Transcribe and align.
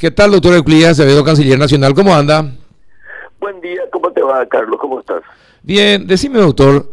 ¿Qué 0.00 0.12
tal, 0.12 0.30
doctor 0.30 0.54
Euclides 0.54 0.90
Acevedo, 0.90 1.24
canciller 1.24 1.58
nacional? 1.58 1.92
¿Cómo 1.92 2.14
anda? 2.14 2.48
Buen 3.40 3.60
día, 3.60 3.80
¿cómo 3.90 4.12
te 4.12 4.22
va, 4.22 4.46
Carlos? 4.46 4.78
¿Cómo 4.80 5.00
estás? 5.00 5.22
Bien, 5.60 6.06
decime, 6.06 6.38
doctor. 6.38 6.88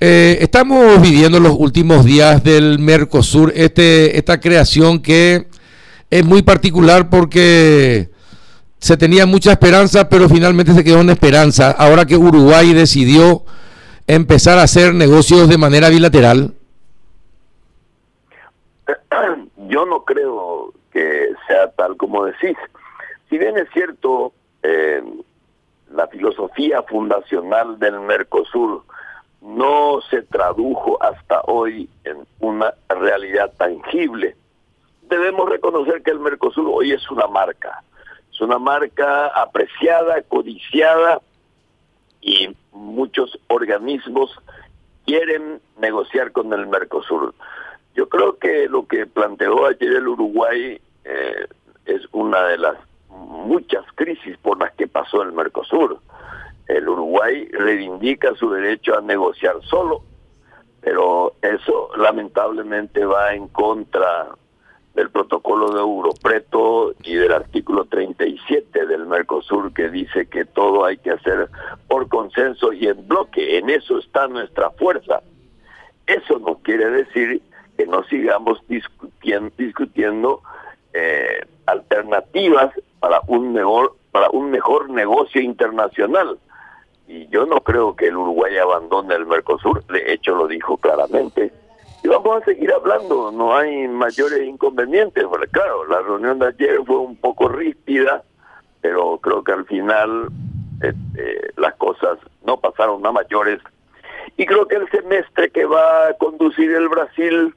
Eh, 0.00 0.38
estamos 0.40 1.02
viviendo 1.02 1.40
los 1.40 1.52
últimos 1.52 2.06
días 2.06 2.42
del 2.42 2.78
Mercosur, 2.78 3.52
este, 3.54 4.16
esta 4.16 4.40
creación 4.40 5.02
que 5.02 5.46
es 6.08 6.24
muy 6.24 6.40
particular 6.40 7.10
porque 7.10 8.08
se 8.78 8.96
tenía 8.96 9.26
mucha 9.26 9.52
esperanza, 9.52 10.08
pero 10.08 10.26
finalmente 10.26 10.72
se 10.72 10.82
quedó 10.82 11.02
en 11.02 11.10
esperanza. 11.10 11.72
Ahora 11.72 12.06
que 12.06 12.16
Uruguay 12.16 12.72
decidió 12.72 13.44
empezar 14.06 14.58
a 14.58 14.62
hacer 14.62 14.94
negocios 14.94 15.50
de 15.50 15.58
manera 15.58 15.90
bilateral. 15.90 16.54
Yo 19.68 19.84
no 19.84 20.02
creo 20.06 20.72
que 20.92 21.32
sea 21.46 21.70
tal 21.72 21.96
como 21.96 22.24
decís. 22.24 22.56
Si 23.28 23.38
bien 23.38 23.56
es 23.58 23.68
cierto, 23.72 24.32
eh, 24.62 25.02
la 25.90 26.06
filosofía 26.08 26.82
fundacional 26.82 27.78
del 27.78 28.00
Mercosur 28.00 28.82
no 29.40 30.00
se 30.10 30.22
tradujo 30.22 31.02
hasta 31.02 31.42
hoy 31.42 31.88
en 32.04 32.26
una 32.40 32.74
realidad 32.88 33.52
tangible, 33.56 34.36
debemos 35.08 35.48
reconocer 35.48 36.02
que 36.02 36.10
el 36.10 36.20
Mercosur 36.20 36.68
hoy 36.70 36.92
es 36.92 37.10
una 37.10 37.26
marca, 37.26 37.82
es 38.30 38.40
una 38.40 38.58
marca 38.58 39.28
apreciada, 39.28 40.22
codiciada 40.22 41.20
y 42.20 42.54
muchos 42.72 43.38
organismos 43.48 44.30
quieren 45.06 45.60
negociar 45.78 46.32
con 46.32 46.52
el 46.52 46.66
Mercosur. 46.66 47.34
Yo 47.98 48.08
creo 48.08 48.38
que 48.38 48.68
lo 48.68 48.86
que 48.86 49.06
planteó 49.06 49.66
ayer 49.66 49.94
el 49.94 50.06
Uruguay 50.06 50.80
eh, 51.04 51.46
es 51.84 52.02
una 52.12 52.44
de 52.44 52.56
las 52.58 52.76
muchas 53.10 53.84
crisis 53.96 54.38
por 54.38 54.60
las 54.60 54.72
que 54.74 54.86
pasó 54.86 55.20
el 55.20 55.32
Mercosur. 55.32 55.98
El 56.68 56.88
Uruguay 56.88 57.48
reivindica 57.50 58.36
su 58.36 58.50
derecho 58.50 58.96
a 58.96 59.00
negociar 59.00 59.56
solo, 59.68 60.02
pero 60.80 61.32
eso 61.42 61.90
lamentablemente 61.96 63.04
va 63.04 63.34
en 63.34 63.48
contra 63.48 64.28
del 64.94 65.10
protocolo 65.10 65.72
de 65.72 65.80
Europreto 65.80 66.94
y 67.02 67.16
del 67.16 67.32
artículo 67.32 67.86
37 67.86 68.86
del 68.86 69.06
Mercosur 69.06 69.74
que 69.74 69.88
dice 69.88 70.28
que 70.28 70.44
todo 70.44 70.84
hay 70.84 70.98
que 70.98 71.10
hacer 71.10 71.48
por 71.88 72.06
consenso 72.06 72.72
y 72.72 72.86
en 72.86 73.08
bloque. 73.08 73.58
En 73.58 73.68
eso 73.68 73.98
está 73.98 74.28
nuestra 74.28 74.70
fuerza. 74.70 75.20
Eso 76.06 76.38
no 76.38 76.58
quiere 76.62 76.90
decir 76.90 77.42
que 77.78 77.86
no 77.86 78.02
sigamos 78.04 78.60
discutiendo, 78.68 79.52
discutiendo 79.56 80.42
eh, 80.92 81.46
alternativas 81.66 82.74
para 82.98 83.22
un 83.28 83.52
mejor 83.52 83.94
para 84.10 84.28
un 84.30 84.50
mejor 84.50 84.90
negocio 84.90 85.40
internacional. 85.40 86.38
Y 87.06 87.28
yo 87.28 87.46
no 87.46 87.60
creo 87.60 87.94
que 87.94 88.06
el 88.08 88.16
Uruguay 88.16 88.56
abandone 88.58 89.14
el 89.14 89.26
Mercosur 89.26 89.84
de 89.86 90.12
hecho 90.12 90.34
lo 90.34 90.48
dijo 90.48 90.76
claramente. 90.76 91.52
Y 92.02 92.08
vamos 92.08 92.42
a 92.42 92.44
seguir 92.44 92.72
hablando 92.72 93.30
no 93.30 93.56
hay 93.56 93.86
mayores 93.86 94.46
inconvenientes 94.46 95.24
porque 95.24 95.48
claro 95.48 95.86
la 95.86 96.00
reunión 96.00 96.38
de 96.40 96.48
ayer 96.48 96.80
fue 96.84 96.98
un 96.98 97.16
poco 97.16 97.48
ríspida 97.48 98.24
pero 98.80 99.18
creo 99.18 99.42
que 99.44 99.52
al 99.52 99.66
final 99.66 100.28
este, 100.82 101.52
las 101.56 101.74
cosas 101.74 102.18
no 102.44 102.58
pasaron 102.58 103.04
a 103.06 103.12
mayores. 103.12 103.60
Y 104.36 104.46
creo 104.46 104.66
que 104.68 104.76
el 104.76 104.88
semestre 104.90 105.50
que 105.50 105.64
va 105.64 106.08
a 106.08 106.14
conducir 106.14 106.70
el 106.72 106.88
Brasil 106.88 107.54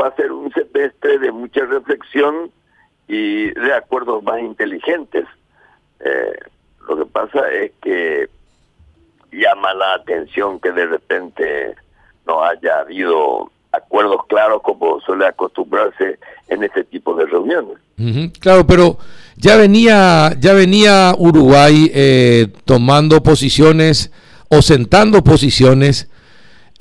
va 0.00 0.08
a 0.08 0.16
ser 0.16 0.32
un 0.32 0.52
semestre 0.52 1.18
de 1.18 1.32
mucha 1.32 1.64
reflexión 1.64 2.50
y 3.08 3.50
de 3.50 3.74
acuerdos 3.74 4.22
más 4.22 4.40
inteligentes. 4.40 5.26
Eh, 6.00 6.38
lo 6.88 6.96
que 6.96 7.06
pasa 7.06 7.40
es 7.52 7.72
que 7.82 8.28
llama 9.32 9.74
la 9.74 9.94
atención 9.94 10.60
que 10.60 10.72
de 10.72 10.86
repente 10.86 11.74
no 12.26 12.42
haya 12.44 12.80
habido 12.80 13.50
acuerdos 13.72 14.26
claros 14.28 14.60
como 14.62 15.00
suele 15.00 15.26
acostumbrarse 15.26 16.18
en 16.48 16.62
este 16.62 16.84
tipo 16.84 17.14
de 17.14 17.26
reuniones. 17.26 17.78
claro, 18.40 18.66
pero 18.66 18.98
ya 19.36 19.56
venía 19.56 20.34
ya 20.38 20.52
venía 20.52 21.14
Uruguay 21.16 21.90
eh, 21.94 22.48
tomando 22.64 23.22
posiciones 23.22 24.12
o 24.48 24.60
sentando 24.60 25.24
posiciones 25.24 26.10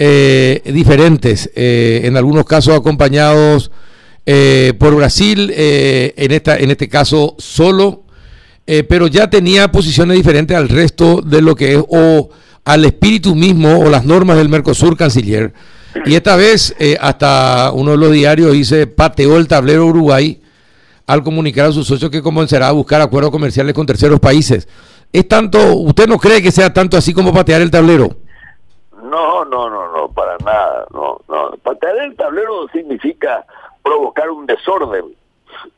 eh, 0.03 0.61
diferentes, 0.73 1.51
en 1.53 2.17
algunos 2.17 2.45
casos 2.45 2.75
acompañados 2.75 3.71
eh, 4.25 4.73
por 4.77 4.95
Brasil, 4.95 5.51
eh, 5.53 6.13
en, 6.15 6.31
esta, 6.31 6.57
en 6.57 6.69
este 6.69 6.87
caso 6.87 7.35
solo, 7.39 8.03
eh, 8.67 8.83
pero 8.83 9.07
ya 9.07 9.29
tenía 9.29 9.71
posiciones 9.71 10.15
diferentes 10.15 10.55
al 10.55 10.69
resto 10.69 11.21
de 11.21 11.41
lo 11.41 11.55
que 11.55 11.73
es, 11.73 11.83
o 11.87 12.29
al 12.63 12.85
espíritu 12.85 13.35
mismo, 13.35 13.79
o 13.79 13.89
las 13.89 14.05
normas 14.05 14.37
del 14.37 14.49
Mercosur, 14.49 14.95
canciller. 14.95 15.53
Y 16.05 16.13
esta 16.13 16.35
vez, 16.35 16.73
hasta 17.01 17.71
uno 17.73 17.91
de 17.91 17.97
los 17.97 18.11
diarios 18.11 18.53
dice, 18.53 18.87
pateó 18.87 19.37
el 19.37 19.47
tablero 19.47 19.87
Uruguay 19.87 20.39
al 21.05 21.23
comunicar 21.23 21.65
a 21.65 21.71
sus 21.73 21.87
socios 21.87 22.09
que 22.09 22.21
comenzará 22.21 22.69
a 22.69 22.71
buscar 22.71 23.01
acuerdos 23.01 23.31
comerciales 23.31 23.73
con 23.73 23.85
terceros 23.85 24.19
países. 24.19 24.67
¿Es 25.11 25.27
tanto, 25.27 25.75
usted 25.75 26.07
no 26.07 26.17
cree 26.17 26.41
que 26.41 26.51
sea 26.51 26.71
tanto 26.71 26.95
así 26.95 27.13
como 27.13 27.33
patear 27.33 27.61
el 27.61 27.71
tablero? 27.71 28.20
No, 29.11 29.43
no, 29.43 29.69
no, 29.69 29.91
no, 29.91 30.07
para 30.09 30.37
nada. 30.37 30.87
No, 30.93 31.19
no. 31.27 31.51
Patear 31.63 31.97
el 31.97 32.15
tablero 32.15 32.69
significa 32.69 33.45
provocar 33.83 34.29
un 34.29 34.45
desorden. 34.45 35.13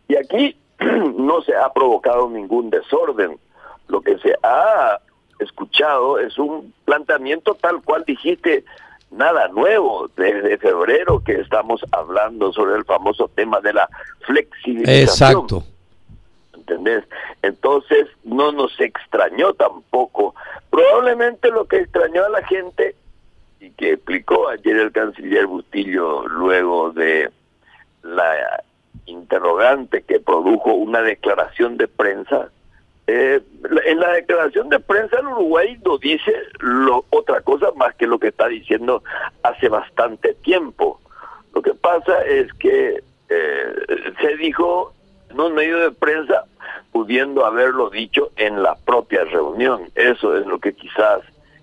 Y 0.07 0.16
aquí 0.16 0.55
no 0.79 1.41
se 1.41 1.55
ha 1.55 1.73
provocado 1.73 2.29
ningún 2.29 2.69
desorden. 2.69 3.39
Lo 3.88 4.01
que 4.01 4.19
se 4.19 4.35
ha 4.43 4.99
escuchado 5.39 6.19
es 6.19 6.38
un 6.38 6.75
planteamiento 6.85 7.55
tal 7.55 7.81
cual 7.81 8.03
dijiste, 8.05 8.66
nada 9.09 9.47
nuevo. 9.47 10.11
Desde 10.16 10.59
febrero 10.59 11.23
que 11.25 11.33
estamos 11.41 11.83
hablando 11.91 12.53
sobre 12.53 12.75
el 12.75 12.85
famoso 12.85 13.29
tema 13.29 13.59
de 13.61 13.73
la 13.73 13.89
flexibilización. 14.27 15.01
Exacto. 15.01 15.63
¿Entendés? 16.53 17.03
Entonces 17.41 18.09
no 18.23 18.51
nos 18.51 18.79
extrañó 18.79 19.55
tampoco. 19.55 20.35
Probablemente 20.69 21.49
lo 21.49 21.66
que 21.66 21.77
extrañó 21.77 22.25
a 22.25 22.29
la 22.29 22.43
gente 22.45 22.95
y 23.63 23.72
que 23.72 23.94
explicó 23.94 24.50
ayer 24.50 24.75
el 24.75 24.91
canciller 24.91 25.47
Bustillo 25.47 26.28
luego 26.28 26.91
de 26.91 27.31
la 28.03 28.62
interrogante 29.06 30.01
que 30.01 30.19
produjo 30.19 30.74
una 30.74 31.01
declaración 31.01 31.78
de 31.78 31.88
prensa. 31.88 32.50
Eh, 33.07 33.41
en 33.85 34.00
la 34.00 34.12
declaración 34.12 34.68
de 34.68 34.79
prensa 34.79 35.18
el 35.19 35.28
Uruguay 35.28 35.79
no 35.85 35.97
dice 35.97 36.34
lo, 36.59 37.06
otra 37.09 37.40
cosa 37.41 37.68
más 37.78 37.96
que 37.96 38.06
lo 38.06 38.19
que 38.19 38.29
está 38.29 38.50
diciendo 38.50 39.02
hace 39.44 39.69
bastante 39.69 40.34
tiempo. 40.34 41.00
Lo 41.53 41.62
que 41.62 41.73
pasa 41.73 42.22
es 42.25 42.52
que 42.56 43.02
eh, 43.29 43.75
se 44.19 44.38
dijo 44.38 44.94
en 45.29 45.40
un 45.40 45.53
medio 45.53 45.79
de 45.79 45.91
prensa 45.91 46.44
pudiendo 46.91 47.46
haberlo 47.46 47.90
dicho 47.90 48.31
en 48.35 48.62
la 48.62 48.75
propia 48.75 49.23
reunión. 49.23 49.90
Eso 49.96 50.35
es 50.35 50.46
lo 50.46 50.59
que 50.59 50.73
quizás 50.73 51.22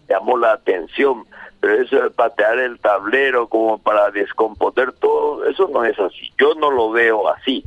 llamó 0.09 0.39
la 0.39 0.53
atención 0.53 1.27
pero 1.61 1.83
eso 1.83 1.97
de 2.01 2.11
patear 2.11 2.59
el 2.59 2.79
tablero 2.79 3.47
como 3.47 3.79
para 3.79 4.11
descomponer 4.11 4.93
todo, 4.93 5.45
eso 5.45 5.69
no 5.73 5.85
es 5.85 5.99
así. 5.99 6.33
Yo 6.39 6.55
no 6.55 6.71
lo 6.71 6.91
veo 6.91 7.29
así. 7.29 7.65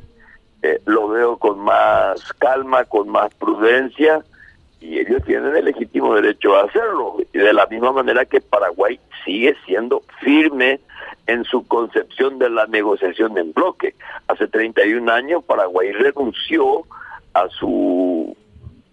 Eh, 0.64 0.81
lo 0.86 1.09
veo 1.09 1.38
con 1.38 1.59
más 1.59 2.34
calma, 2.40 2.86
con 2.86 3.09
más 3.09 3.34
prudencia, 3.36 4.24
y 4.80 4.98
ellos 5.00 5.22
tienen 5.26 5.56
el 5.56 5.66
legítimo 5.66 6.16
derecho 6.16 6.56
a 6.56 6.64
hacerlo. 6.64 7.18
Y 7.31 7.38
de 7.38 7.54
la 7.54 7.68
misma 7.68 7.92
manera 7.92 8.26
que 8.26 8.42
Paraguay 8.42 9.00
sigue 9.24 9.56
siendo 9.66 10.02
firme 10.22 10.80
en 11.28 11.44
su 11.44 11.68
concepción 11.68 12.40
de 12.40 12.50
la 12.50 12.66
negociación 12.66 13.38
en 13.38 13.54
bloque. 13.54 13.94
Hace 14.28 14.48
31 14.48 15.12
años 15.12 15.44
Paraguay 15.44 15.92
renunció 15.92 16.84
a 17.34 17.48
su 17.50 18.36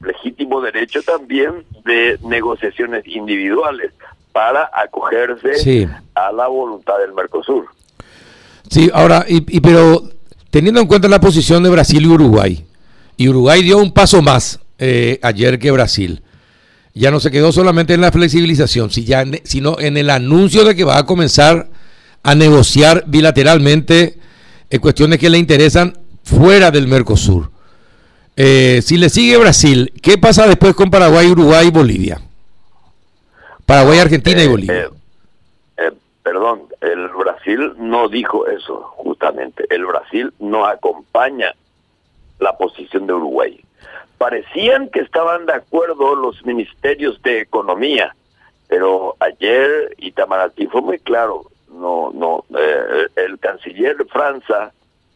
legítimo 0.00 0.60
derecho 0.60 1.02
también 1.02 1.64
de 1.84 2.18
negociaciones 2.22 3.06
individuales 3.06 3.92
para 4.32 4.70
acogerse 4.72 5.88
a 6.14 6.32
la 6.32 6.46
voluntad 6.46 6.98
del 6.98 7.12
Mercosur. 7.12 7.66
Sí, 8.68 8.90
ahora, 8.92 9.24
y, 9.28 9.60
pero 9.60 10.10
teniendo 10.50 10.80
en 10.80 10.86
cuenta 10.86 11.08
la 11.08 11.20
posición 11.20 11.62
de 11.62 11.70
Brasil 11.70 12.02
y 12.02 12.08
Uruguay, 12.08 12.64
y 13.16 13.28
Uruguay 13.28 13.62
dio 13.62 13.78
un 13.78 13.92
paso 13.92 14.22
más 14.22 14.60
eh, 14.78 15.18
ayer 15.22 15.58
que 15.58 15.70
Brasil, 15.70 16.22
ya 16.94 17.10
no 17.10 17.20
se 17.20 17.30
quedó 17.30 17.52
solamente 17.52 17.94
en 17.94 18.00
la 18.00 18.12
flexibilización, 18.12 18.90
sino 18.90 19.78
en 19.78 19.96
el 19.96 20.10
anuncio 20.10 20.64
de 20.64 20.74
que 20.74 20.84
va 20.84 20.98
a 20.98 21.06
comenzar 21.06 21.68
a 22.22 22.34
negociar 22.34 23.04
bilateralmente 23.06 24.18
en 24.68 24.80
cuestiones 24.80 25.18
que 25.18 25.30
le 25.30 25.38
interesan 25.38 25.98
fuera 26.22 26.70
del 26.70 26.86
Mercosur. 26.86 27.50
Eh, 28.36 28.80
si 28.84 28.96
le 28.96 29.08
sigue 29.08 29.36
Brasil, 29.36 29.92
¿qué 30.00 30.18
pasa 30.18 30.46
después 30.46 30.74
con 30.74 30.90
Paraguay, 30.90 31.26
Uruguay 31.26 31.68
y 31.68 31.70
Bolivia? 31.70 32.20
Paraguay, 33.70 34.00
Argentina 34.00 34.42
y 34.42 34.46
eh, 34.46 34.48
Bolivia. 34.48 34.74
Eh, 34.74 34.90
eh, 35.76 35.92
perdón, 36.24 36.62
el 36.80 37.06
Brasil 37.10 37.72
no 37.78 38.08
dijo 38.08 38.48
eso, 38.48 38.82
justamente. 38.96 39.64
El 39.70 39.86
Brasil 39.86 40.32
no 40.40 40.66
acompaña 40.66 41.54
la 42.40 42.56
posición 42.58 43.06
de 43.06 43.12
Uruguay. 43.12 43.60
Parecían 44.18 44.88
que 44.88 44.98
estaban 44.98 45.46
de 45.46 45.52
acuerdo 45.52 46.16
los 46.16 46.44
ministerios 46.44 47.22
de 47.22 47.42
economía, 47.42 48.16
pero 48.66 49.14
ayer 49.20 49.94
Itamaraty 49.98 50.66
fue 50.66 50.80
muy 50.80 50.98
claro, 50.98 51.44
no, 51.72 52.10
no, 52.12 52.44
eh, 52.58 53.06
el 53.14 53.38
canciller 53.38 54.04
Franza, 54.10 54.72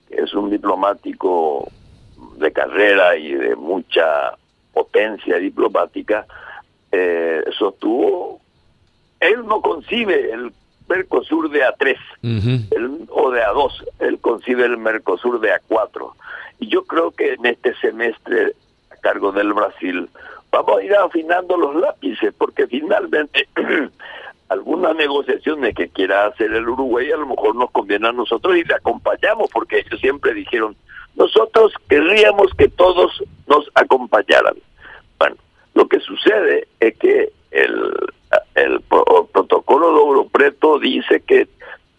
que 0.08 0.20
es 0.20 0.32
un 0.32 0.48
diplomático 0.48 1.72
de 2.36 2.52
carrera 2.52 3.16
y 3.16 3.34
de 3.34 3.56
mucha 3.56 4.36
potencia 4.72 5.38
diplomática, 5.38 6.24
eh, 6.92 7.42
sostuvo, 7.58 8.44
él 9.28 9.46
no 9.46 9.60
concibe 9.60 10.32
el 10.32 10.52
Mercosur 10.88 11.50
de 11.50 11.62
A3 11.64 11.96
o 13.08 13.30
de 13.30 13.42
A2, 13.42 13.84
él 14.00 14.18
concibe 14.20 14.66
el 14.66 14.76
Mercosur 14.76 15.40
de 15.40 15.52
A4. 15.52 16.12
Y 16.60 16.68
yo 16.68 16.84
creo 16.84 17.10
que 17.10 17.32
en 17.34 17.46
este 17.46 17.74
semestre, 17.76 18.52
a 18.90 18.96
cargo 18.96 19.32
del 19.32 19.52
Brasil, 19.52 20.08
vamos 20.50 20.78
a 20.78 20.82
ir 20.84 20.94
afinando 20.94 21.56
los 21.56 21.74
lápices, 21.76 22.34
porque 22.36 22.66
finalmente 22.66 23.48
algunas 24.48 24.94
negociaciones 24.94 25.74
que 25.74 25.88
quiera 25.88 26.26
hacer 26.26 26.52
el 26.52 26.68
Uruguay 26.68 27.10
a 27.10 27.16
lo 27.16 27.26
mejor 27.26 27.56
nos 27.56 27.70
conviene 27.70 28.08
a 28.08 28.12
nosotros 28.12 28.56
y 28.56 28.64
le 28.64 28.74
acompañamos, 28.74 29.50
porque 29.52 29.78
ellos 29.78 30.00
siempre 30.00 30.34
dijeron, 30.34 30.76
nosotros 31.16 31.72
querríamos 31.88 32.52
que 32.58 32.68
todos 32.68 33.22
nos 33.46 33.70
acompañaran. 33.74 34.54
Bueno, 35.18 35.36
lo 35.74 35.88
que 35.88 36.00
sucede 36.00 36.68
es 36.80 36.96
que 36.98 37.32
el, 37.50 37.94
el, 38.54 38.80
protocolo 38.80 39.92
de 39.92 39.98
Europreto 39.98 40.78
dice 40.78 41.22
que 41.26 41.48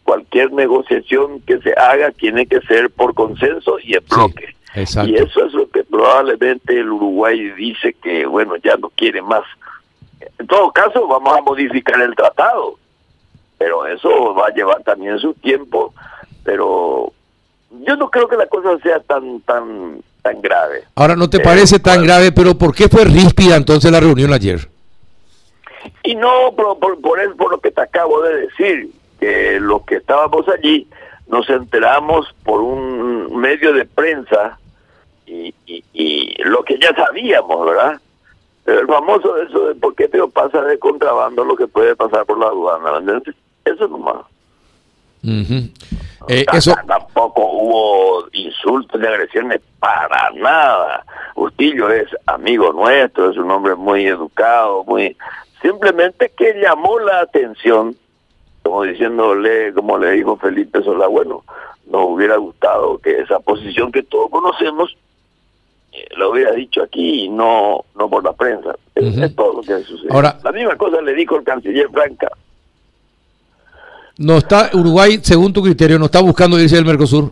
cualquier 0.04 0.52
negociación 0.54 1.42
que 1.42 1.60
se 1.60 1.74
haga 1.74 2.12
tiene 2.12 2.46
que 2.46 2.62
ser 2.62 2.90
por 2.92 3.14
consenso 3.14 3.78
y 3.84 3.96
en 3.96 4.04
bloque. 4.08 4.56
y 4.76 5.16
eso 5.16 5.46
es 5.46 5.54
lo 5.54 5.70
que 5.70 5.84
probablemente 5.84 6.80
el 6.80 6.92
Uruguay 6.92 7.52
dice 7.52 7.96
que, 8.02 8.26
bueno, 8.26 8.56
ya 8.58 8.78
no 8.78 8.90
quiere 8.90 9.22
más. 9.22 9.44
En 10.38 10.48
todo 10.48 10.72
caso, 10.72 11.08
vamos 11.08 11.38
a 11.38 11.42
modificar 11.42 12.00
el 12.02 12.16
tratado, 12.16 12.78
pero 13.58 13.86
eso 13.88 14.34
va 14.36 14.48
a 14.48 14.54
llevar 14.54 14.84
también 14.84 15.18
su 15.20 15.34
tiempo, 15.34 15.94
pero 16.44 17.12
yo 17.86 17.96
no 17.96 18.10
creo 18.10 18.28
que 18.28 18.38
la 18.38 18.48
cosa 18.48 18.78
sea 18.82 19.00
tan 19.00 19.42
tan 19.42 20.02
tan 20.22 20.42
grave. 20.42 20.84
Ahora, 20.96 21.16
¿no 21.16 21.30
te 21.30 21.40
parece 21.40 21.80
tan 21.80 22.04
grave, 22.04 22.32
pero 22.32 22.58
por 22.58 22.74
qué 22.74 22.88
fue 22.88 23.06
ríspida 23.06 23.56
entonces 23.56 23.92
la 23.92 24.00
reunión 24.00 24.34
ayer? 24.34 24.70
Y 26.04 26.16
no 26.16 26.54
por, 26.56 26.80
por, 26.80 27.00
por, 27.02 27.36
por 27.36 27.52
lo 27.52 27.60
que 27.60 27.72
te 27.72 27.82
acabo 27.82 28.22
de 28.22 28.48
decir, 28.48 28.90
que 29.20 29.60
los 29.60 29.84
que 29.86 29.98
estábamos 29.98 30.48
allí 30.50 30.88
nos 31.28 31.50
enteramos 31.50 32.34
por 32.44 32.62
un 32.62 33.36
medio 33.36 33.74
de 33.74 33.86
prensa 33.86 34.60
y, 35.26 35.54
y, 35.66 36.36
lo 36.44 36.64
que 36.64 36.78
ya 36.78 36.94
sabíamos, 36.96 37.66
¿verdad? 37.66 38.00
El 38.66 38.86
famoso 38.88 39.38
eso 39.42 39.68
de 39.68 39.76
por 39.76 39.96
qué 39.96 40.08
te 40.08 40.20
pasa 40.28 40.62
de 40.62 40.78
contrabando 40.78 41.44
lo 41.44 41.56
que 41.56 41.68
puede 41.68 41.96
pasar 41.96 42.26
por 42.26 42.40
la 42.40 42.48
aduana, 42.48 43.22
Eso 43.64 43.88
nomás. 43.88 44.26
Eh, 46.28 46.46
eso... 46.54 46.76
Tampoco 46.88 47.42
hubo 47.46 48.28
insultos 48.34 49.00
ni 49.00 49.08
agresiones 49.08 49.62
para 49.80 50.32
nada. 50.32 51.06
Bustillo 51.36 51.90
es 51.90 52.08
amigo 52.26 52.72
nuestro, 52.74 53.32
es 53.32 53.38
un 53.38 53.50
hombre 53.52 53.76
muy 53.76 54.06
educado, 54.08 54.84
muy 54.84 55.16
simplemente 55.62 56.32
que 56.36 56.54
llamó 56.54 57.00
la 57.00 57.22
atención, 57.22 57.96
como 58.64 58.84
diciéndole, 58.84 59.74
como 59.74 59.98
le 59.98 60.12
dijo 60.12 60.38
Felipe 60.38 60.84
Solá, 60.84 61.08
bueno, 61.08 61.44
nos 61.88 62.06
hubiera 62.10 62.38
gustado 62.38 62.98
que 62.98 63.20
esa 63.20 63.40
posición 63.40 63.92
que 63.92 64.04
todos 64.04 64.30
conocemos 64.30 64.96
eh, 65.92 66.08
lo 66.18 66.32
hubiera 66.32 66.52
dicho 66.52 66.84
aquí 66.84 67.26
y 67.26 67.30
no 67.30 67.86
no 67.96 68.10
por 68.10 68.24
la 68.24 68.34
prensa. 68.34 68.76
Es, 68.96 69.36
todo 69.36 69.54
lo 69.54 69.62
que 69.62 69.80
sucedido. 69.84 70.14
Ahora, 70.14 70.38
la 70.44 70.52
misma 70.52 70.76
cosa 70.76 71.02
le 71.02 71.14
dijo 71.14 71.38
el 71.38 71.44
canciller 71.44 71.90
Franca. 71.90 72.30
No 74.18 74.38
está 74.38 74.70
Uruguay, 74.74 75.20
según 75.22 75.52
tu 75.52 75.62
criterio, 75.62 76.00
no 76.00 76.06
está 76.06 76.22
buscando 76.22 76.60
irse 76.60 76.76
del 76.76 76.86
Mercosur. 76.86 77.32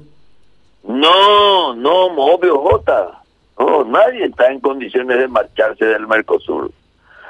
No, 0.88 1.74
no, 1.76 2.06
obvio 2.08 2.60
Jota. 2.60 3.22
No, 3.58 3.86
nadie 3.86 4.26
está 4.26 4.52
en 4.52 4.60
condiciones 4.60 5.18
de 5.18 5.28
marcharse 5.28 5.86
del 5.86 6.08
Mercosur. 6.08 6.72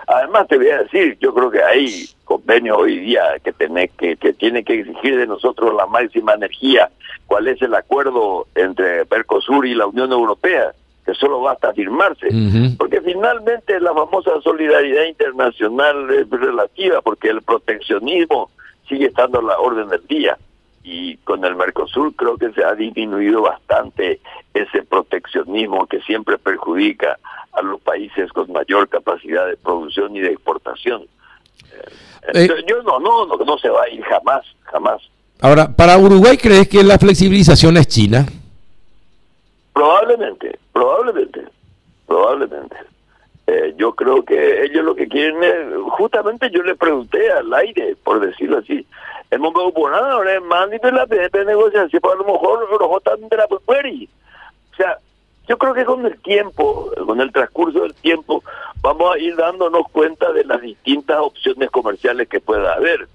Además 0.08 0.48
te 0.48 0.58
voy 0.58 0.70
a 0.70 0.84
decir, 0.84 1.18
yo 1.20 1.34
creo 1.34 1.50
que 1.50 1.64
hay 1.64 2.06
convenio 2.26 2.78
hoy 2.78 3.00
día 3.00 3.22
que 3.44 3.54
tiene 3.54 3.90
que, 3.90 4.16
que 4.18 4.34
tiene 4.34 4.64
que 4.64 4.80
exigir 4.80 5.18
de 5.18 5.28
nosotros 5.28 5.74
la 5.76 5.86
máxima 5.86 6.34
energía. 6.34 6.90
¿Cuál 7.28 7.48
es 7.48 7.62
el 7.62 7.74
acuerdo 7.74 8.48
entre 8.56 9.06
Mercosur 9.10 9.66
y 9.66 9.76
la 9.76 9.88
Unión 9.88 10.12
Europea? 10.12 10.74
Que 11.06 11.14
solo 11.14 11.42
basta 11.42 11.74
firmarse, 11.74 12.28
porque 12.78 13.02
finalmente 13.02 13.78
la 13.82 13.94
famosa 13.94 14.32
solidaridad 14.42 15.04
internacional 15.04 16.10
es 16.12 16.30
relativa, 16.30 17.02
porque 17.02 17.28
el 17.28 17.42
proteccionismo 17.42 18.50
sigue 18.88 19.08
estando 19.08 19.40
a 19.40 19.44
la 19.44 19.60
orden 19.60 19.90
del 19.90 20.08
día 20.08 20.38
y 20.84 21.18
con 21.18 21.44
el 21.46 21.56
Mercosur 21.56 22.14
creo 22.16 22.38
que 22.38 22.52
se 22.52 22.64
ha 22.64 22.74
disminuido 22.76 23.42
bastante 23.42 24.20
ese 24.54 24.84
proteccionismo 24.84 25.88
que 25.88 26.02
siempre 26.02 26.38
perjudica 26.38 27.18
a 27.54 27.62
los 27.62 27.80
países 27.82 28.32
con 28.32 28.52
mayor 28.52 28.90
capacidad 28.90 29.48
de 29.48 29.58
producción 29.58 30.16
y 30.16 30.20
de 30.20 30.34
exportación. 30.34 31.04
Eh, 32.34 32.46
eh, 32.46 32.66
yo 32.68 32.84
no, 32.84 33.00
no, 33.00 33.26
no, 33.26 33.38
no 33.38 33.58
se 33.58 33.70
va 33.70 33.84
a 33.84 33.90
ir 33.90 34.04
jamás, 34.04 34.46
jamás. 34.64 35.02
Ahora, 35.42 35.70
¿para 35.76 35.98
Uruguay 35.98 36.38
crees 36.38 36.68
que 36.68 36.84
la 36.84 36.98
flexibilización 36.98 37.78
es 37.78 37.88
China? 37.88 38.26
Probablemente, 39.74 40.60
probablemente, 40.72 41.42
probablemente. 42.08 42.76
Eh, 43.45 43.74
yo 43.78 43.94
creo 43.94 44.24
que 44.24 44.63
ellos 44.63 44.86
lo 44.86 44.95
que 44.95 45.07
quieren 45.07 45.44
es, 45.44 45.75
justamente 45.90 46.50
yo 46.50 46.63
le 46.63 46.75
pregunté 46.75 47.30
al 47.31 47.54
aire, 47.54 47.95
por 48.04 48.22
decirlo 48.22 48.60
así, 48.60 48.86
el 49.31 49.40
mundo 49.40 49.74
ahora 49.94 50.36
es 50.36 50.42
más 50.44 50.69
de 50.69 50.92
la 50.92 51.06
de 51.06 51.45
negociación, 51.45 52.01
a 52.04 52.16
lo 52.16 52.24
mejor 52.24 52.69
los 52.69 53.30
de 53.30 53.38
la 53.38 53.45
O 53.45 54.75
sea, 54.78 54.98
yo 55.48 55.57
creo 55.57 55.74
que 55.74 55.84
con 55.84 56.06
el 56.06 56.18
tiempo, 56.22 56.92
con 57.06 57.19
el 57.19 57.31
transcurso 57.31 57.81
del 57.81 57.94
tiempo, 57.95 58.44
vamos 58.81 59.13
a 59.13 59.19
ir 59.19 59.36
dándonos 59.36 59.89
cuenta 59.92 60.31
de 60.31 60.46
las 60.46 60.62
distintas 60.62 61.18
opciones 61.19 61.69
comerciales 61.72 62.30
que 62.30 62.39
pueda 62.39 62.74
haber. 62.74 63.07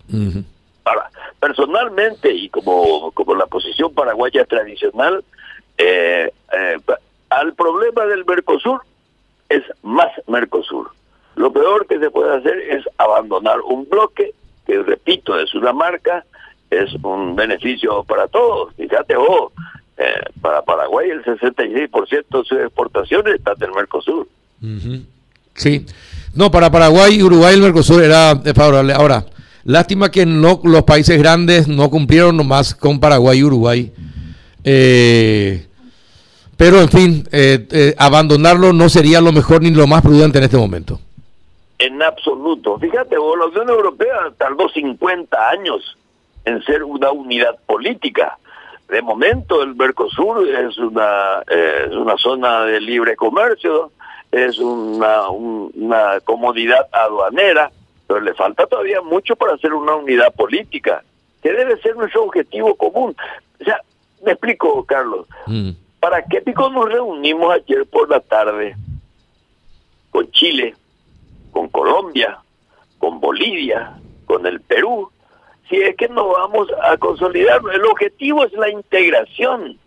Ahora, 0.84 1.10
personalmente 1.40 2.32
y 2.32 2.48
como, 2.50 3.12
como 3.12 3.34
la 3.34 3.46
posición 3.46 3.94
paraguaya 3.94 4.44
tradicional, 4.44 5.24
eh, 5.78 6.32
eh, 6.52 6.76
al 7.30 7.54
problema 7.54 8.06
del 8.06 8.24
Mercosur 8.24 8.82
es 9.48 9.62
más 9.82 10.08
Mercosur. 10.26 10.90
Lo 11.36 11.52
peor 11.52 11.86
que 11.86 11.98
se 11.98 12.10
puede 12.10 12.36
hacer 12.36 12.58
es 12.58 12.84
abandonar 12.98 13.60
un 13.60 13.88
bloque, 13.88 14.34
que 14.66 14.82
repito, 14.82 15.38
es 15.38 15.54
una 15.54 15.72
marca, 15.72 16.24
es 16.70 16.92
un 17.02 17.36
beneficio 17.36 18.02
para 18.04 18.26
todos. 18.28 18.74
Fíjate 18.74 19.16
vos, 19.16 19.52
eh, 19.96 20.20
para 20.40 20.62
Paraguay 20.62 21.10
el 21.10 21.24
66% 21.24 22.38
de 22.38 22.44
sus 22.44 22.58
exportaciones 22.58 23.34
está 23.34 23.54
del 23.54 23.72
Mercosur. 23.72 24.28
Sí. 25.54 25.86
No, 26.34 26.50
para 26.50 26.70
Paraguay 26.70 27.16
y 27.16 27.22
Uruguay 27.22 27.54
el 27.54 27.62
Mercosur 27.62 28.02
era 28.02 28.36
favorable. 28.54 28.92
Ahora, 28.92 29.24
lástima 29.64 30.10
que 30.10 30.26
no 30.26 30.60
los 30.64 30.82
países 30.82 31.18
grandes 31.18 31.68
no 31.68 31.88
cumplieron 31.88 32.36
nomás 32.36 32.74
con 32.74 33.00
Paraguay 33.00 33.38
y 33.38 33.44
Uruguay. 33.44 33.92
Eh, 34.64 35.67
pero 36.58 36.80
en 36.80 36.88
fin, 36.90 37.28
eh, 37.32 37.66
eh, 37.70 37.94
abandonarlo 37.96 38.74
no 38.74 38.90
sería 38.90 39.22
lo 39.22 39.32
mejor 39.32 39.62
ni 39.62 39.70
lo 39.70 39.86
más 39.86 40.02
prudente 40.02 40.36
en 40.36 40.44
este 40.44 40.58
momento. 40.58 41.00
En 41.78 42.02
absoluto. 42.02 42.78
Fíjate, 42.78 43.14
la 43.16 43.46
Unión 43.46 43.70
Europea 43.70 44.32
tardó 44.36 44.68
50 44.68 45.48
años 45.48 45.96
en 46.44 46.62
ser 46.64 46.82
una 46.84 47.10
unidad 47.12 47.56
política 47.64 48.36
de 48.88 49.02
momento 49.02 49.62
el 49.62 49.74
Mercosur 49.74 50.48
es 50.48 50.78
una, 50.78 51.42
es 51.46 51.92
una 51.92 52.16
zona 52.16 52.64
de 52.64 52.80
libre 52.80 53.16
comercio, 53.16 53.92
es 54.32 54.58
una, 54.58 55.28
una 55.28 56.20
comodidad 56.24 56.88
aduanera, 56.90 57.70
pero 58.06 58.20
le 58.20 58.34
falta 58.34 58.66
todavía 58.66 59.02
mucho 59.02 59.36
para 59.36 59.54
hacer 59.54 59.74
una 59.74 59.94
unidad 59.94 60.32
política, 60.34 61.02
que 61.42 61.52
debe 61.52 61.78
ser 61.80 61.96
nuestro 61.96 62.24
objetivo 62.24 62.74
común. 62.76 63.14
O 63.60 63.64
sea, 63.64 63.80
me 64.24 64.32
explico, 64.32 64.84
Carlos, 64.84 65.26
mm. 65.46 65.70
¿Para 66.00 66.24
qué 66.24 66.40
pico 66.40 66.70
nos 66.70 66.88
reunimos 66.90 67.54
ayer 67.54 67.86
por 67.86 68.08
la 68.08 68.20
tarde 68.20 68.76
con 70.10 70.30
Chile, 70.32 70.74
con 71.52 71.68
Colombia, 71.68 72.38
con 72.98 73.20
Bolivia, 73.20 73.98
con 74.26 74.46
el 74.46 74.60
Perú, 74.60 75.10
si 75.68 75.76
es 75.76 75.96
que 75.96 76.08
no 76.08 76.28
vamos 76.28 76.68
a 76.82 76.96
consolidarlo. 76.96 77.70
El 77.72 77.84
objetivo 77.84 78.44
es 78.44 78.52
la 78.52 78.70
integración, 78.70 79.78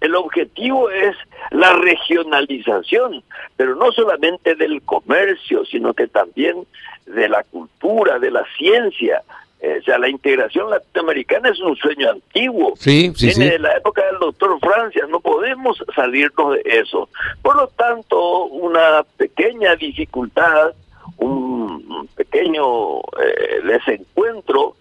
el 0.00 0.14
objetivo 0.14 0.90
es 0.90 1.16
la 1.50 1.72
regionalización, 1.74 3.22
pero 3.56 3.76
no 3.76 3.92
solamente 3.92 4.54
del 4.54 4.82
comercio, 4.82 5.64
sino 5.64 5.94
que 5.94 6.08
también 6.08 6.66
de 7.06 7.28
la 7.28 7.44
cultura, 7.44 8.18
de 8.18 8.30
la 8.30 8.44
ciencia. 8.56 9.22
Eh, 9.62 9.78
o 9.80 9.84
sea, 9.84 9.96
la 9.96 10.08
integración 10.08 10.68
latinoamericana 10.70 11.48
es 11.50 11.60
un 11.60 11.76
sueño 11.76 12.10
antiguo. 12.10 12.72
Sí, 12.76 13.12
sí, 13.14 13.26
Viene 13.26 13.52
de 13.52 13.58
la 13.60 13.76
época 13.76 14.04
del 14.04 14.18
doctor 14.18 14.58
Francia. 14.58 15.06
No 15.08 15.20
podemos 15.20 15.82
salirnos 15.94 16.54
de 16.54 16.62
eso. 16.64 17.08
Por 17.42 17.54
lo 17.54 17.68
tanto, 17.68 18.46
una 18.46 19.04
pequeña 19.16 19.76
dificultad, 19.76 20.72
un 21.18 22.08
pequeño 22.16 22.98
eh, 22.98 23.60
desencuentro, 23.64 24.74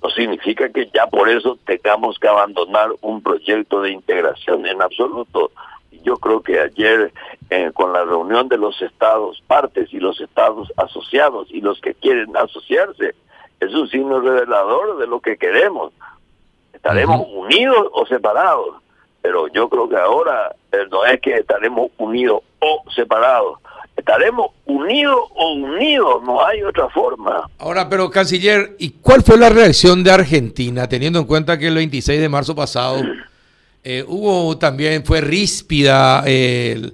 no 0.00 0.10
significa 0.10 0.68
que 0.68 0.88
ya 0.94 1.08
por 1.08 1.28
eso 1.28 1.58
tengamos 1.66 2.16
que 2.20 2.28
abandonar 2.28 2.90
un 3.00 3.20
proyecto 3.20 3.82
de 3.82 3.90
integración 3.90 4.64
en 4.66 4.80
absoluto. 4.80 5.50
Yo 6.04 6.16
creo 6.16 6.42
que 6.42 6.60
ayer, 6.60 7.12
eh, 7.50 7.72
con 7.74 7.92
la 7.92 8.04
reunión 8.04 8.48
de 8.48 8.56
los 8.56 8.80
estados 8.82 9.42
partes 9.48 9.92
y 9.92 9.98
los 9.98 10.20
estados 10.20 10.72
asociados 10.76 11.48
y 11.50 11.60
los 11.60 11.80
que 11.80 11.94
quieren 11.94 12.36
asociarse, 12.36 13.16
es 13.60 13.74
un 13.74 13.88
signo 13.88 14.20
revelador 14.20 14.98
de 14.98 15.06
lo 15.06 15.20
que 15.20 15.36
queremos. 15.36 15.92
Estaremos 16.72 17.26
unidos 17.32 17.88
o 17.92 18.06
separados, 18.06 18.76
pero 19.20 19.48
yo 19.48 19.68
creo 19.68 19.88
que 19.88 19.96
ahora 19.96 20.54
eh, 20.72 20.78
no 20.90 21.04
es 21.04 21.20
que 21.20 21.34
estaremos 21.34 21.90
unidos 21.98 22.42
o 22.60 22.84
separados, 22.94 23.58
estaremos 23.96 24.52
unidos 24.64 25.18
o 25.34 25.54
unidos, 25.54 26.22
no 26.24 26.44
hay 26.44 26.62
otra 26.62 26.88
forma. 26.88 27.50
Ahora, 27.58 27.88
pero 27.88 28.10
canciller, 28.10 28.76
¿y 28.78 28.90
cuál 28.90 29.22
fue 29.22 29.36
la 29.36 29.48
reacción 29.48 30.04
de 30.04 30.12
Argentina, 30.12 30.88
teniendo 30.88 31.18
en 31.18 31.26
cuenta 31.26 31.58
que 31.58 31.66
el 31.66 31.74
26 31.74 32.20
de 32.20 32.28
marzo 32.28 32.54
pasado 32.54 33.02
eh, 33.84 34.04
hubo 34.06 34.56
también, 34.56 35.04
fue 35.04 35.20
ríspida 35.20 36.22
eh, 36.26 36.92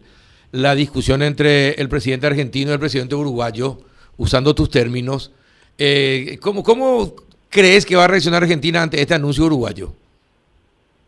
la 0.52 0.75
discusión 0.75 1.23
entre 1.23 1.73
el 1.73 1.90
presidente 1.90 2.26
argentino 2.26 2.71
y 2.71 2.75
el 2.75 2.80
presidente 2.80 3.14
uruguayo, 3.14 3.78
usando 4.16 4.54
tus 4.54 4.71
términos? 4.71 5.30
Eh, 5.78 6.38
¿cómo, 6.40 6.62
¿Cómo 6.62 7.12
crees 7.50 7.87
que 7.87 7.97
va 7.97 8.04
a 8.04 8.09
reaccionar 8.09 8.43
Argentina 8.43 8.83
ante 8.83 9.00
este 9.00 9.14
anuncio 9.14 9.45
uruguayo? 9.45 9.93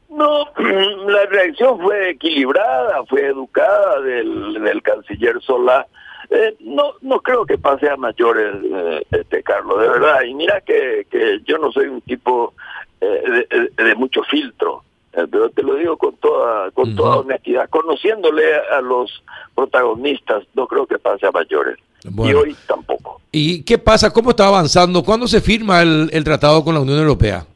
No, 0.08 0.46
la 0.56 1.26
reacción 1.26 1.78
fue 1.80 2.10
equilibrada, 2.10 3.04
fue 3.04 3.26
educada 3.26 4.00
del, 4.00 4.54
del 4.62 4.82
canciller 4.82 5.40
Solá. 5.42 5.86
Eh, 6.30 6.56
no 6.60 6.94
no 7.02 7.20
creo 7.20 7.44
que 7.46 7.58
pase 7.58 7.88
a 7.88 7.96
mayores, 7.96 8.56
eh, 8.64 9.06
este 9.10 9.42
Carlos, 9.42 9.80
de 9.80 9.88
verdad. 9.88 10.22
Y 10.22 10.34
mira 10.34 10.60
que, 10.60 11.06
que 11.10 11.40
yo 11.44 11.58
no 11.58 11.70
soy 11.70 11.86
un 11.86 12.00
tipo 12.00 12.54
eh, 13.00 13.44
de, 13.50 13.84
de, 13.84 13.94
mucho 13.94 14.22
filtro, 14.22 14.82
eh, 15.12 15.26
pero 15.30 15.50
te 15.50 15.62
lo 15.62 15.74
digo 15.74 15.96
con 15.96 16.16
toda 16.16 16.70
con 16.72 16.96
toda 16.96 17.18
honestidad. 17.18 17.68
Conociéndole 17.68 18.56
a 18.56 18.80
los 18.80 19.22
protagonistas, 19.54 20.44
no 20.54 20.66
creo 20.66 20.86
que 20.86 20.98
pase 20.98 21.26
a 21.26 21.30
mayores. 21.30 21.78
Y 22.24 22.32
hoy 22.32 22.56
tampoco. 22.66 23.20
¿Y 23.32 23.62
qué 23.62 23.78
pasa? 23.78 24.12
¿Cómo 24.12 24.30
está 24.30 24.46
avanzando? 24.46 25.02
¿Cuándo 25.02 25.26
se 25.26 25.40
firma 25.40 25.82
el, 25.82 26.08
el 26.12 26.24
tratado 26.24 26.64
con 26.64 26.74
la 26.74 26.80
Unión 26.80 26.98
Europea? 26.98 27.46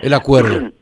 El 0.00 0.14
acuerdo. 0.14 0.70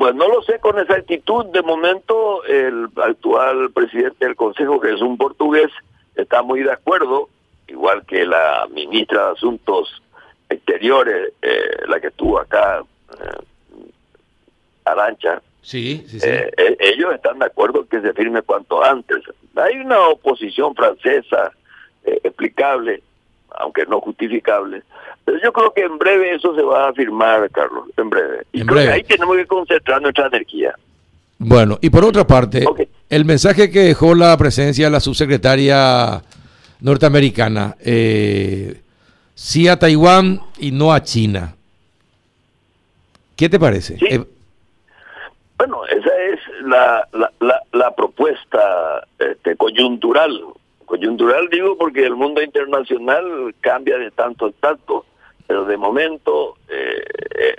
Pues 0.00 0.14
no 0.14 0.28
lo 0.28 0.40
sé 0.44 0.58
con 0.60 0.78
exactitud. 0.78 1.44
De 1.52 1.60
momento, 1.60 2.42
el 2.44 2.88
actual 3.04 3.70
presidente 3.70 4.24
del 4.24 4.34
Consejo, 4.34 4.80
que 4.80 4.94
es 4.94 5.02
un 5.02 5.18
portugués, 5.18 5.70
está 6.14 6.40
muy 6.40 6.62
de 6.62 6.72
acuerdo, 6.72 7.28
igual 7.68 8.06
que 8.06 8.24
la 8.24 8.66
ministra 8.72 9.26
de 9.26 9.32
Asuntos 9.32 10.00
Exteriores, 10.48 11.32
eh, 11.42 11.82
la 11.86 12.00
que 12.00 12.06
estuvo 12.06 12.40
acá, 12.40 12.82
eh, 13.12 13.44
Arancha. 14.86 15.42
Sí, 15.60 16.02
sí, 16.08 16.18
sí. 16.18 16.26
Eh, 16.26 16.76
ellos 16.80 17.14
están 17.14 17.38
de 17.38 17.44
acuerdo 17.44 17.86
que 17.86 18.00
se 18.00 18.14
firme 18.14 18.40
cuanto 18.40 18.82
antes. 18.82 19.22
Hay 19.56 19.76
una 19.76 20.00
oposición 20.08 20.74
francesa 20.74 21.52
eh, 22.04 22.20
explicable, 22.24 23.02
aunque 23.58 23.84
no 23.86 24.00
justificable. 24.00 24.82
Pero 25.24 25.38
yo 25.42 25.52
creo 25.52 25.72
que 25.72 25.82
en 25.82 25.98
breve 25.98 26.34
eso 26.34 26.54
se 26.54 26.62
va 26.62 26.88
a 26.88 26.92
firmar, 26.92 27.50
Carlos, 27.50 27.88
en 27.96 28.10
breve. 28.10 28.46
Y 28.52 28.62
En 28.62 28.66
creo 28.66 28.84
que 28.84 28.92
ahí 28.92 29.02
tenemos 29.02 29.36
que 29.36 29.46
concentrar 29.46 30.00
nuestra 30.00 30.26
energía. 30.26 30.74
Bueno, 31.38 31.78
y 31.80 31.88
por 31.90 32.04
otra 32.04 32.26
parte, 32.26 32.64
el 33.08 33.24
mensaje 33.24 33.70
que 33.70 33.80
dejó 33.80 34.14
la 34.14 34.36
presencia 34.36 34.86
de 34.86 34.90
la 34.90 35.00
subsecretaria 35.00 36.22
norteamericana, 36.80 37.76
eh, 37.80 38.80
sí 39.34 39.68
a 39.68 39.78
Taiwán 39.78 40.40
y 40.58 40.70
no 40.70 40.92
a 40.92 41.02
China. 41.02 41.54
¿Qué 43.36 43.48
te 43.48 43.58
parece? 43.58 43.96
Sí. 43.98 44.06
Eh, 44.10 44.24
Bueno, 45.56 45.84
esa 45.86 46.10
es 46.32 46.40
la, 46.66 47.08
la, 47.12 47.30
la, 47.40 47.62
la 47.72 47.94
propuesta 47.94 49.06
este, 49.18 49.56
coyuntural. 49.56 50.42
Coyuntural 50.90 51.48
digo 51.50 51.78
porque 51.78 52.04
el 52.04 52.16
mundo 52.16 52.42
internacional 52.42 53.54
cambia 53.60 53.96
de 53.96 54.10
tanto 54.10 54.48
en 54.48 54.52
tanto, 54.54 55.06
pero 55.46 55.64
de 55.64 55.76
momento 55.76 56.56
eh, 56.68 57.04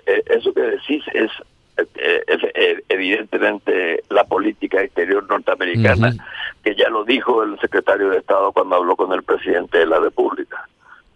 eh, 0.05 0.23
eso 0.27 0.53
que 0.53 0.59
decís 0.61 1.01
es 1.13 1.31
eh, 1.77 2.23
eh, 2.27 2.83
evidentemente 2.89 4.03
la 4.09 4.25
política 4.25 4.81
exterior 4.81 5.25
norteamericana, 5.29 6.13
que 6.61 6.75
ya 6.75 6.89
lo 6.89 7.05
dijo 7.05 7.41
el 7.43 7.57
secretario 7.61 8.09
de 8.09 8.17
Estado 8.17 8.51
cuando 8.51 8.75
habló 8.75 8.97
con 8.97 9.13
el 9.13 9.23
presidente 9.23 9.77
de 9.77 9.85
la 9.85 9.99
República. 9.99 10.67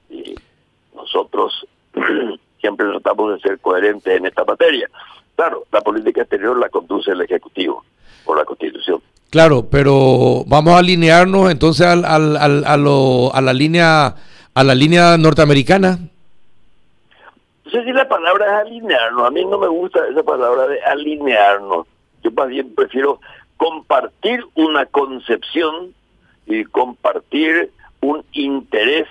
Y 0.09 0.35
nosotros 0.95 1.67
siempre 2.61 2.87
tratamos 2.91 3.33
de 3.33 3.39
ser 3.41 3.59
coherentes 3.59 4.15
en 4.15 4.25
esta 4.25 4.45
materia. 4.45 4.89
Claro, 5.35 5.65
la 5.69 5.81
política 5.81 6.21
exterior 6.21 6.57
la 6.57 6.69
conduce 6.69 7.11
el 7.11 7.19
Ejecutivo 7.19 7.83
por 8.23 8.37
la 8.37 8.45
Constitución. 8.45 9.01
Claro, 9.29 9.67
pero 9.69 10.43
vamos 10.47 10.73
a 10.73 10.79
alinearnos 10.79 11.51
entonces 11.51 11.85
al, 11.85 12.05
al- 12.05 12.37
al- 12.37 12.65
a, 12.65 12.77
lo- 12.77 13.33
a 13.33 13.41
la 13.41 13.53
línea 13.53 14.15
a 14.53 14.63
la 14.63 14.73
línea 14.75 15.17
norteamericana. 15.17 15.99
No 17.65 17.71
sé 17.71 17.83
si 17.83 17.91
la 17.91 18.07
palabra 18.07 18.45
es 18.45 18.67
alinearnos. 18.67 19.27
A 19.27 19.31
mí 19.31 19.43
no 19.43 19.57
me 19.57 19.67
gusta 19.67 19.99
esa 20.09 20.23
palabra 20.23 20.67
de 20.67 20.81
alinearnos. 20.83 21.85
Yo 22.23 22.31
más 22.31 22.47
bien 22.47 22.73
prefiero 22.73 23.19
compartir 23.57 24.45
una 24.55 24.85
concepción 24.85 25.93
y 26.45 26.63
compartir 26.65 27.71
un 28.01 28.23
interés 28.31 29.07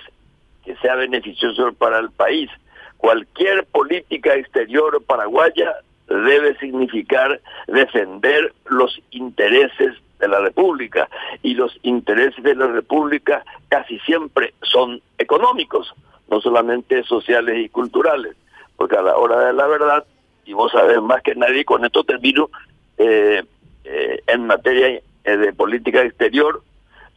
que 0.63 0.75
sea 0.77 0.95
beneficioso 0.95 1.73
para 1.73 1.99
el 1.99 2.09
país. 2.09 2.49
Cualquier 2.97 3.65
política 3.65 4.33
exterior 4.33 4.99
paraguaya 5.05 5.75
debe 6.07 6.57
significar 6.57 7.39
defender 7.67 8.53
los 8.69 8.99
intereses 9.11 9.93
de 10.19 10.27
la 10.27 10.39
República 10.39 11.09
y 11.43 11.53
los 11.53 11.77
intereses 11.83 12.43
de 12.43 12.55
la 12.55 12.67
República 12.67 13.43
casi 13.69 13.99
siempre 13.99 14.53
son 14.61 15.01
económicos, 15.17 15.93
no 16.29 16.41
solamente 16.41 17.03
sociales 17.03 17.57
y 17.63 17.69
culturales, 17.69 18.35
porque 18.75 18.97
a 18.97 19.01
la 19.01 19.15
hora 19.17 19.39
de 19.47 19.53
la 19.53 19.67
verdad, 19.67 20.05
y 20.45 20.53
vos 20.53 20.71
sabés 20.71 21.01
más 21.01 21.21
que 21.21 21.35
nadie, 21.35 21.65
con 21.65 21.85
esto 21.85 22.03
termino, 22.03 22.49
eh, 22.97 23.43
eh, 23.83 24.23
en 24.27 24.47
materia 24.47 25.01
eh, 25.23 25.37
de 25.37 25.53
política 25.53 26.01
exterior 26.01 26.63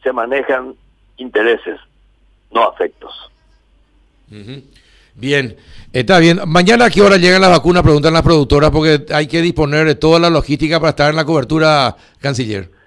se 0.03 0.11
manejan 0.11 0.75
intereses, 1.17 1.79
no 2.51 2.63
afectos. 2.63 3.31
Bien, 5.15 5.57
está 5.91 6.19
bien. 6.19 6.39
Mañana 6.47 6.85
a 6.85 6.89
qué 6.89 7.01
hora 7.01 7.17
llegan 7.17 7.41
las 7.41 7.49
vacunas, 7.49 7.83
preguntan 7.83 8.13
las 8.13 8.21
productoras, 8.21 8.71
porque 8.71 9.05
hay 9.13 9.27
que 9.27 9.41
disponer 9.41 9.85
de 9.85 9.95
toda 9.95 10.19
la 10.19 10.29
logística 10.29 10.79
para 10.79 10.91
estar 10.91 11.09
en 11.09 11.15
la 11.15 11.25
cobertura, 11.25 11.95
canciller. 12.19 12.78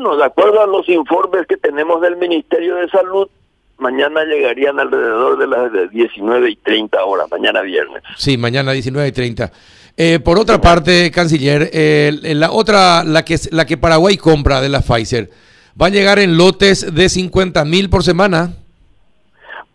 Bueno, 0.00 0.16
de 0.16 0.26
acuerdo 0.26 0.62
a 0.62 0.66
los 0.68 0.88
informes 0.88 1.44
que 1.48 1.56
tenemos 1.56 2.00
del 2.00 2.16
Ministerio 2.16 2.76
de 2.76 2.88
Salud, 2.88 3.28
mañana 3.78 4.22
llegarían 4.22 4.78
alrededor 4.78 5.36
de 5.36 5.48
las 5.48 5.72
de 5.72 5.88
19 5.88 6.50
y 6.50 6.54
30 6.54 7.04
horas, 7.04 7.26
mañana 7.32 7.62
viernes. 7.62 8.04
Sí, 8.16 8.38
mañana 8.38 8.70
19 8.70 9.08
y 9.08 9.10
30. 9.10 9.50
Eh, 9.96 10.20
por 10.20 10.38
otra 10.38 10.60
parte, 10.60 11.10
canciller, 11.10 11.68
eh, 11.72 12.12
la 12.22 12.52
otra, 12.52 13.02
la 13.02 13.24
que, 13.24 13.38
la 13.50 13.66
que 13.66 13.76
Paraguay 13.76 14.16
compra 14.16 14.60
de 14.60 14.68
la 14.68 14.82
Pfizer, 14.82 15.30
¿va 15.80 15.86
a 15.86 15.90
llegar 15.90 16.20
en 16.20 16.36
lotes 16.36 16.94
de 16.94 17.08
50 17.08 17.64
mil 17.64 17.90
por 17.90 18.04
semana? 18.04 18.52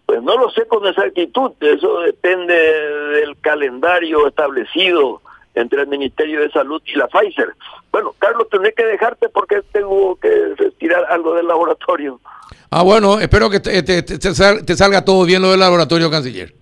Pues 0.05 0.23
no 0.23 0.37
lo 0.37 0.49
sé 0.51 0.65
con 0.69 0.87
exactitud, 0.87 1.51
eso 1.59 1.99
depende 1.99 2.53
del 2.53 3.35
calendario 3.41 4.25
establecido 4.25 5.21
entre 5.55 5.81
el 5.81 5.87
Ministerio 5.87 6.41
de 6.41 6.49
Salud 6.51 6.81
y 6.85 6.95
la 6.97 7.07
Pfizer. 7.07 7.49
Bueno, 7.91 8.13
Carlos, 8.19 8.47
tendré 8.49 8.73
que 8.73 8.85
dejarte 8.85 9.29
porque 9.29 9.61
tengo 9.71 10.15
que 10.17 10.55
retirar 10.57 11.05
algo 11.09 11.35
del 11.35 11.47
laboratorio. 11.47 12.19
Ah, 12.71 12.81
bueno, 12.83 13.19
espero 13.19 13.49
que 13.49 13.59
te, 13.59 13.83
te- 13.83 14.01
te- 14.03 14.17
te 14.17 14.33
sal- 14.33 14.65
te 14.65 14.75
salga 14.75 15.05
todo 15.05 15.25
bien 15.25 15.41
lo 15.41 15.51
del 15.51 15.59
laboratorio, 15.59 16.09
canciller. 16.09 16.53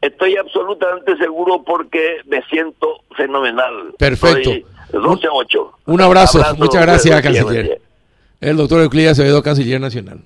Estoy 0.00 0.36
absolutamente 0.36 1.16
seguro 1.16 1.62
porque 1.64 2.18
me 2.26 2.42
siento 2.44 3.00
fenomenal. 3.16 3.94
Perfecto. 3.98 4.50
Estoy 4.50 4.66
12 4.92 5.26
a 5.26 5.30
8. 5.32 5.72
Un 5.86 6.00
abrazo. 6.00 6.40
Muchas 6.58 6.82
gracias, 6.82 7.22
canciller. 7.22 7.80
El 8.40 8.56
doctor 8.56 8.82
Euclides 8.82 9.12
Acevedo, 9.12 9.42
canciller 9.42 9.80
nacional. 9.80 10.20